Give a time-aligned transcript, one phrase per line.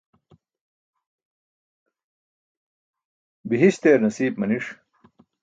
[3.49, 4.65] bihiśt eer nasiip maniṣ